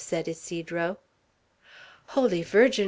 [0.01, 0.97] said Ysidro.
[2.07, 2.79] "Holy Virgin!"